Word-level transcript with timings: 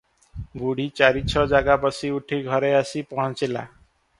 ବୁଢ଼ୀ 0.61 0.85
ଚାରି 0.99 1.21
ଛ 1.33 1.43
ଜାଗା 1.51 1.77
ବସି 1.85 2.11
ଉଠି 2.15 2.41
ଘରେ 2.51 2.73
ଆସି 2.81 3.05
ପହଞ୍ଚିଲା। 3.13 3.67